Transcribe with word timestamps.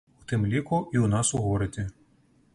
У 0.21 0.23
тым 0.29 0.47
ліку, 0.53 0.79
і 0.97 1.03
ў 1.03 1.13
нас 1.13 1.33
у 1.41 1.43
горадзе. 1.45 1.89